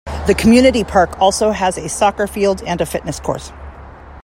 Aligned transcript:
The 0.25 0.33
community 0.33 0.83
park 0.83 1.19
also 1.21 1.51
has 1.51 1.77
a 1.77 1.87
soccer 1.87 2.25
field 2.25 2.63
and 2.63 2.81
a 2.81 2.87
fitness 2.87 3.19
course. 3.19 3.51